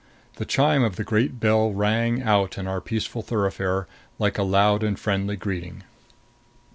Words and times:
The 0.37 0.45
chime 0.45 0.83
of 0.83 0.95
the 0.95 1.03
great 1.03 1.39
bell 1.39 1.71
rang 1.73 2.23
out 2.23 2.57
in 2.57 2.65
our 2.65 2.81
peaceful 2.81 3.21
thoroughfare 3.21 3.85
like 4.17 4.39
a 4.39 4.41
loud 4.41 4.81
and 4.81 4.97
friendly 4.99 5.35
greeting. 5.35 5.83